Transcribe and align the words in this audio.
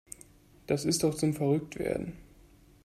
Das 0.65 0.83
ist 0.85 1.03
doch 1.03 1.13
zum 1.13 1.35
verrückt 1.35 1.77
werden. 1.77 2.17